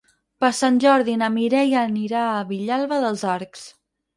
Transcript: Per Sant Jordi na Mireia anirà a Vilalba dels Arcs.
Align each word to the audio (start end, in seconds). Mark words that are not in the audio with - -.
Per 0.43 0.49
Sant 0.59 0.77
Jordi 0.83 1.15
na 1.23 1.27
Mireia 1.35 1.83
anirà 1.91 2.25
a 2.31 2.41
Vilalba 2.55 3.01
dels 3.05 3.29
Arcs. 3.39 3.71